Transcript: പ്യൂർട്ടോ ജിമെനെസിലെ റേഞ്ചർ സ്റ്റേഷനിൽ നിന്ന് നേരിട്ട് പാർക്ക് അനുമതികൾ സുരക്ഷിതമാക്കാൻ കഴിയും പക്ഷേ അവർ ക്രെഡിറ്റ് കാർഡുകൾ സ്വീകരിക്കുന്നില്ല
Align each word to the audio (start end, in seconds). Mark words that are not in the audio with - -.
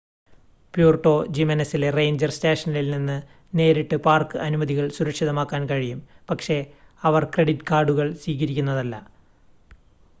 പ്യൂർട്ടോ 0.73 1.11
ജിമെനെസിലെ 1.29 1.89
റേഞ്ചർ 1.91 2.31
സ്റ്റേഷനിൽ 2.31 2.87
നിന്ന് 2.89 3.17
നേരിട്ട് 3.53 3.97
പാർക്ക് 4.05 4.39
അനുമതികൾ 4.45 4.85
സുരക്ഷിതമാക്കാൻ 4.89 5.69
കഴിയും 5.69 5.99
പക്ഷേ 6.29 6.57
അവർ 7.01 7.25
ക്രെഡിറ്റ് 7.35 7.69
കാർഡുകൾ 7.69 8.09
സ്വീകരിക്കുന്നില്ല 8.23 8.97